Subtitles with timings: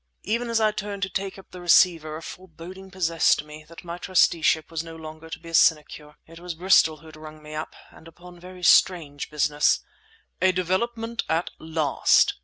[0.23, 3.99] Even as I turned to take up the receiver a foreboding possessed me that my
[3.99, 6.15] trusteeship was no longer to be a sinecure.
[6.25, 9.81] It was Bristol who had rung me up, and upon very strange business.
[10.41, 12.33] "A development at last!"